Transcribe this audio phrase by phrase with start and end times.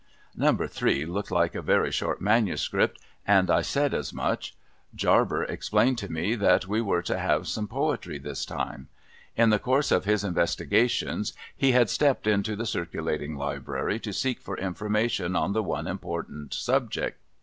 [0.35, 4.55] Number Three looked like a very short manuscript, and I said as A MANUSCRIPT
[4.99, 5.45] POEM 195 much.
[5.47, 8.87] Jaiber explained to me that we were to have some poetry this time.
[9.35, 14.39] In the course of his investigations he had stepped into the Circulating Library, to seek
[14.41, 17.19] for information on the one impor tant subject.